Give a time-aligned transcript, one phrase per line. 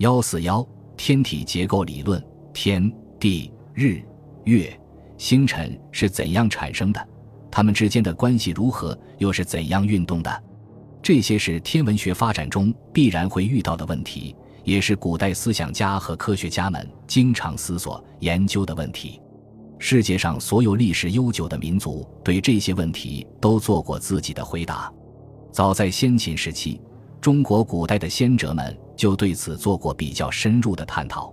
[0.00, 4.00] 幺四幺天体结构理论：天地日
[4.44, 4.74] 月
[5.18, 7.08] 星辰是怎样产生的？
[7.50, 8.98] 它们之间的关系如何？
[9.18, 10.42] 又是怎样运动的？
[11.02, 14.34] 这些是天文学发展中必然会遇到的问题，
[14.64, 19.20] 也是古代思想家和科学家们经常思索研究的问题。
[19.78, 24.90] 世界上所有历史悠久的民族对这些问题都做过自己的回答。
[25.52, 26.80] 早在先秦时期，
[27.20, 31.32] 中国古代的先哲们就对此做过比较深入的探讨。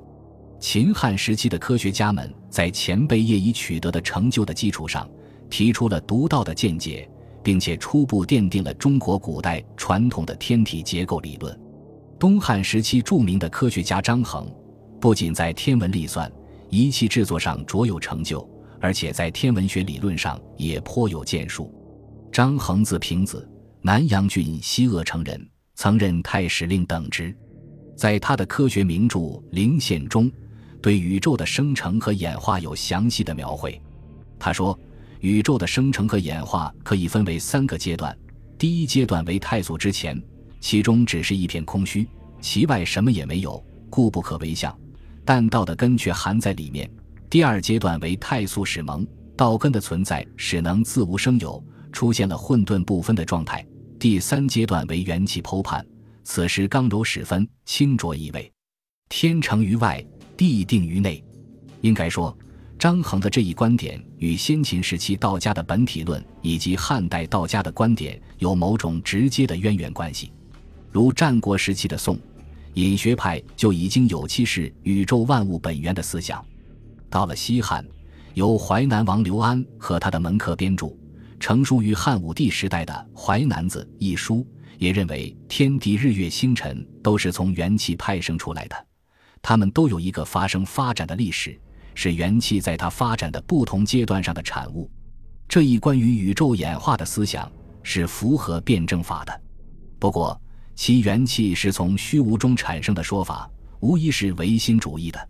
[0.57, 5.05] 秦汉时期的科学家们在前辈业已取得的成就的基础上，
[5.49, 7.09] 提出了独到的见解，
[7.43, 11.59] 并且初步奠定了中国古代传统的天体结构理论。
[12.17, 14.49] 东汉时期著名的科学家张衡，
[15.01, 16.31] 不仅在天文历算、
[16.69, 21.69] 仪器制作上卓有成就，而且在天文学理论上也颇有建树。
[22.31, 23.45] 张衡字平子。
[23.81, 27.35] 南阳郡西鄂城人，曾任太史令等职。
[27.97, 29.19] 在他的科学名著
[29.49, 30.31] 《灵宪》中，
[30.79, 33.81] 对宇宙的生成和演化有详细的描绘。
[34.37, 34.79] 他说，
[35.19, 38.15] 宇宙的生成和演化可以分为三个阶段：
[38.55, 40.21] 第一阶段为太祖之前，
[40.61, 42.07] 其中只是一片空虚，
[42.39, 44.77] 其外什么也没有，故不可为相，
[45.25, 46.87] 但道的根却含在里面；
[47.31, 51.61] 第二阶段为太素始萌，道根的存在使能自无生有，
[51.91, 53.65] 出现了混沌不分的状态。
[53.97, 55.83] 第三阶段为元气剖判，
[56.29, 58.51] 此时刚柔始分，清浊易位，
[59.07, 61.23] 天成于外，地定于内。
[61.79, 62.37] 应该说，
[62.77, 70.33] 张衡的这一观点与先秦时期道家的本体论以及汉代道家的观点有某种直接的渊源关系。
[70.91, 72.19] 如战国时期的宋
[72.73, 76.45] 隐学派就已经有其是宇宙万物本源的思想。
[77.09, 77.87] 到了西汉，
[78.33, 80.93] 由淮南王刘安和他的门客编著。
[81.39, 84.45] 成书于汉武帝时代的《淮南子》一书，
[84.77, 88.85] 也认为天地日月星辰都是从元气派生出来的，
[89.41, 91.59] 它们都有一个发生发展的历史，
[91.93, 94.89] 是元气在它发展的不同阶段上的产物。
[95.47, 97.49] 这一关于宇宙演化的思想
[97.81, 99.41] 是符合辩证法的。
[99.97, 100.39] 不过，
[100.75, 105.29] 其元气是从虚无中产生的说法，无疑是唯心主义的。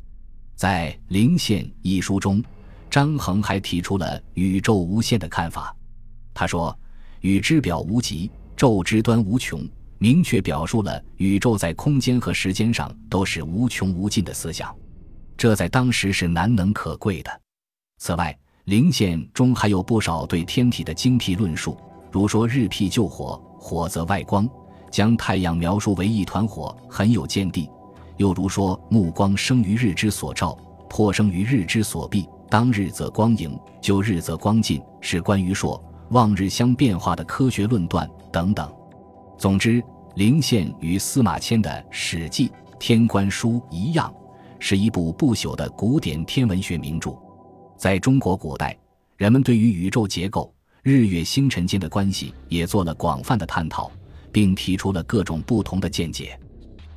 [0.56, 2.44] 在《灵宪》一书中，
[2.90, 5.77] 张衡还提出了宇宙无限的看法。
[6.38, 6.78] 他说
[7.22, 9.68] ：“宇之表无极，宙之端无穷。”
[9.98, 14.72] 明确表述了宇宙在空间和时间上都是无穷无尽的思想，
[15.36, 17.42] 这在当时是难能可贵的。
[17.98, 21.76] 此外，灵宪中还有不少对天体的精辟论述，
[22.12, 24.48] 如说日辟救火，火则外光，
[24.92, 27.68] 将太阳描述为一团火，很有见地；
[28.18, 30.56] 又如说目光生于日之所照，
[30.88, 35.84] 破生于日之所蔽，当日则光盈，就日则光尽，是关于说。
[36.10, 38.72] 望日相变化的科学论断等等，
[39.38, 39.84] 总之，
[40.16, 42.48] 灵宪与司马迁的《史记·
[42.80, 44.14] 天官书》一样，
[44.58, 47.14] 是一部不朽的古典天文学名著。
[47.78, 48.78] 在中国古代，
[49.18, 53.92] 人们对于宇宙结构、日月星辰间的关系也做了广泛的探讨，
[54.32, 56.40] 并提出了各种不同的见解。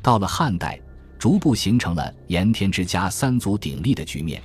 [0.01, 0.81] 到了汉代，
[1.19, 4.41] 逐步形成了炎天之家三足鼎立的局面，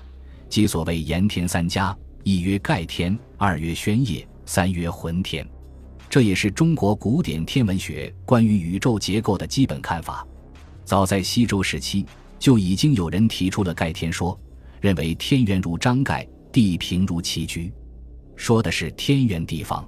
[0.49, 4.27] 即所谓炎天三家：一曰盖天，二曰宣业。
[4.45, 5.47] 三曰浑天，
[6.09, 10.25] 这也是中国古典天文学关于宇宙结构的基本看法。
[10.83, 12.05] 早在西周时期，
[12.37, 14.39] 就已经有人提出了盖天说，
[14.79, 17.73] 认为天圆如张盖，地平如棋局，
[18.35, 19.83] 说的是天圆地方。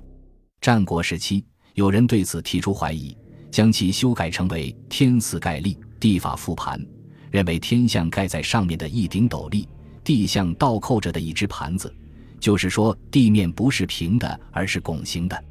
[0.59, 1.45] 战国时期，
[1.75, 3.15] 有人对此提出怀疑，
[3.51, 6.83] 将其修改成为天似盖立，地法复盘，
[7.29, 9.69] 认为天像盖在上面的一顶斗笠，
[10.03, 11.93] 地像倒扣着的一只盘子。
[12.39, 15.43] 就是说，地面不是平的，而是拱形的。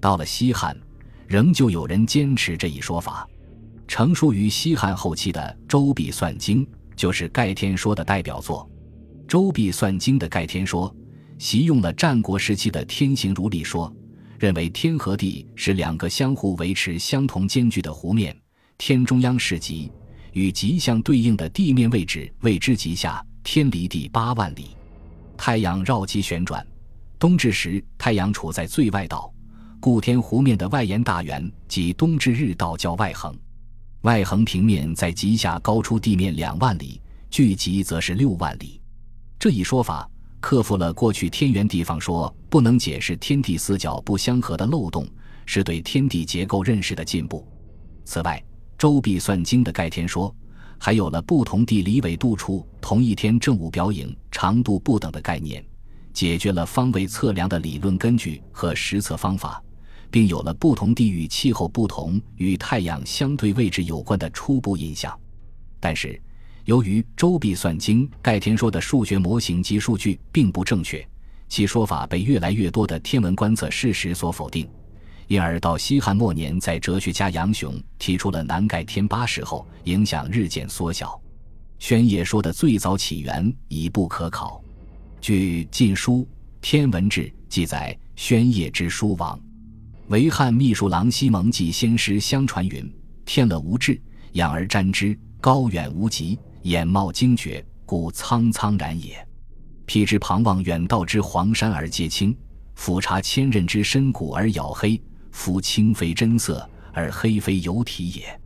[0.00, 0.76] 到了西汉，
[1.26, 3.26] 仍旧有人坚持这一说法。
[3.88, 8.68] 成书于西汉后期的《周髀算经》就是盖天说的代表作。
[9.26, 10.94] 《周髀算经》的盖天说，
[11.38, 13.92] 习用了战国时期的天行如立说，
[14.38, 18.36] 认为天和地是两个相互维持相同间距的弧面，
[18.76, 19.90] 天中央是极，
[20.32, 24.76] 与极相对应的地面位置谓之极下，天离地八万里。
[25.46, 26.66] 太阳绕极旋转，
[27.20, 29.32] 冬至时太阳处在最外道，
[29.78, 33.32] 故天弧面的外沿大圆即冬至日道叫外横，
[34.00, 37.00] 外横平面在极下高出地面两万里，
[37.30, 38.80] 距极则是六万里。
[39.38, 40.10] 这一说法
[40.40, 45.06] 克服了过去天圆地方说不能解释天地四角不相合的漏洞，
[45.44, 47.46] 是对天地结构认识的进步。
[48.04, 48.42] 此外，
[48.76, 50.34] 《周髀算经》的盖天说。
[50.78, 55.64] 还有了不同地理纬度处同一天正午表影长度不等的概念，
[56.12, 59.62] 解决了方位测量的理论根据和实测方法，
[60.10, 65.18] 并有了不同地域气候不同与太阳相对位置有关的初步印象。
[65.80, 66.20] 但是，
[66.64, 71.06] 由于周必算经盖天说的数学模型及数据并不正确，
[71.48, 74.68] 其说法被越来越多的天文观测事实所否定，
[75.28, 81.20] 因而到西汉末年，在哲学家杨雄提出了南盖天八十后，影响日渐缩小。
[81.78, 84.62] 宣夜说的最早起源已不可考。
[85.20, 86.18] 据《晋书·
[86.60, 89.38] 天文志》记载，宣夜之书王，
[90.06, 92.90] 为汉秘书郎西蒙记先师相传云
[93.26, 94.00] ：“天乐无志，
[94.32, 99.26] 仰而瞻之，高远无极，眼冒惊绝，故苍苍然也。
[99.86, 102.36] 辟之旁望远道之黄山而皆青，
[102.76, 105.00] 俯察千仞之深谷而杳黑，
[105.36, 108.40] 夫青非真色，而黑非有体也。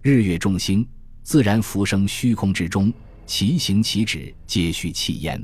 [0.00, 0.84] 日月众星。”
[1.22, 2.90] 自然浮生虚空之中，
[3.26, 5.40] 其行其止，皆须气焉。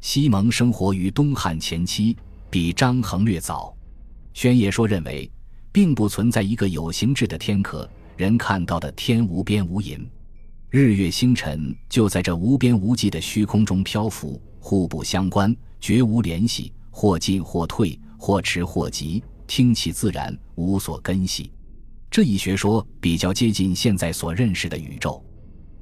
[0.00, 2.16] 西蒙生活于东汉前期，
[2.50, 3.76] 比张衡略早。
[4.32, 5.30] 宣也说认为，
[5.70, 10.00] 并不存在一个有形质的天壳，人看到的天无边无垠，
[10.70, 21.52] 日月星辰就在这无边无际的虚空中漂浮，互不相关，绝无联系，或进或退，或迟或急，听其自然，无所根系。
[22.10, 25.24] 这一学说比较接近现在所认识的宇宙，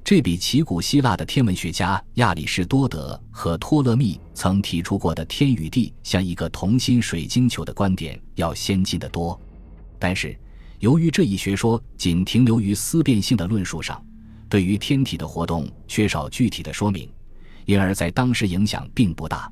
[0.03, 9.39] 这比起古希腊的天文学家亚里士多德和托勒密曾提出过的天与地像一个同心水晶球的观点要先进得多。
[9.99, 10.37] 但是，
[10.79, 14.03] 由于这一学说仅停留于思辨性的论述上，
[14.49, 17.07] 对于天体的活动缺少具体的说明，
[17.65, 19.51] 因而，在当时影响并不大。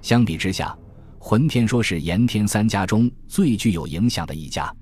[0.00, 0.76] 相比之下，
[1.24, 4.74] 浑天说是炎天三家中最具有影响的一家。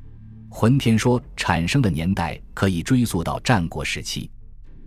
[0.49, 4.31] 浑天说产生的年代可以追溯到战国时期，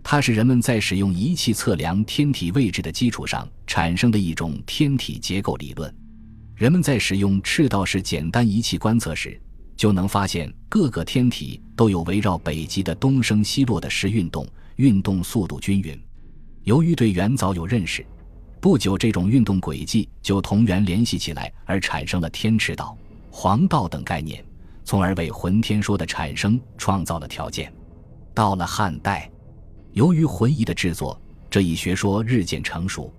[0.02, 5.94] 它是人们在使用仪器测量天体位置的基础上产生的一种天体结构理论。
[6.56, 9.40] 人们在使用赤道式简单仪器观测时，
[9.76, 15.96] 就能发现各个天体都有围绕北极的东升西落的时运动，运动速度均匀。
[16.64, 18.04] 由于对圆早有认识，
[18.64, 22.96] 不久这种运动轨迹就同源联系起来，而产生了天池道、
[23.30, 24.42] 黄道等概念。
[24.84, 27.70] 从而为浑天说的产生创造了条件。
[28.32, 29.30] 到了汉代，
[29.92, 31.20] 由于浑仪的制作，
[31.50, 33.12] 这一学说日渐成熟。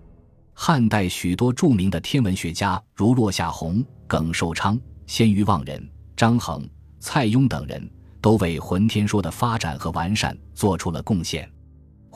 [0.55, 4.75] 汉代许多著名的天文学家，如落下闳、耿寿昌、
[5.05, 5.87] 鲜于望人、
[6.17, 6.67] 张衡、
[6.99, 7.87] 蔡邕等人，
[8.19, 11.47] 都为浑天说的发展和完善做出了贡献。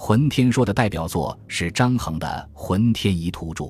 [0.01, 3.65] 浑天说的代表作是张衡的《浑天仪图注》，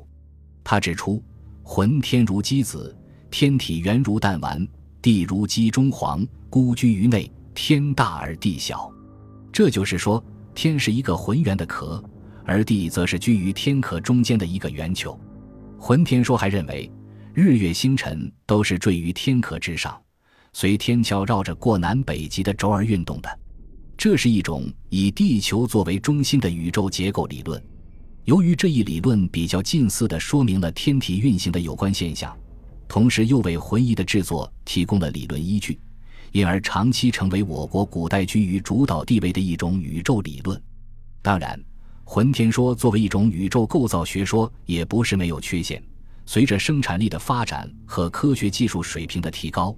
[0.63, 1.21] 他指出：
[1.63, 2.95] 浑天如鸡子，
[3.31, 4.65] 天体圆如弹丸。
[5.01, 8.93] 地如鸡中黄，孤居于内，天大而地小。
[9.51, 10.23] 这就是说，
[10.53, 12.01] 天是一个浑圆的壳，
[12.45, 15.19] 而地则是居于天壳中间的一个圆球。
[15.79, 16.89] 浑天说还认为，
[17.33, 19.99] 日月星辰都是坠于天壳之上，
[20.53, 23.39] 随天桥绕着过南北极的轴而运动的。
[23.99, 27.61] 这是一种以地球作为中心的宇宙结构理论。
[28.23, 32.33] 由于这一理论比较近似的说明了天体运行的有关现象。
[32.87, 35.77] 同时又为浑仪的制作提供了理论依据，
[36.31, 40.59] 因而长期成为我国古代居于主导地位的一种宇宙理论。
[41.21, 41.61] 当然，
[42.05, 45.83] 浑天说作为一种宇宙构造学说也不是没有缺陷。
[46.25, 49.75] 随着生产力的发展和科学技术水平的提高，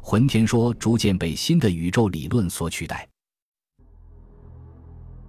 [0.00, 3.04] 浑天说逐渐被新的宇宙理论所取代。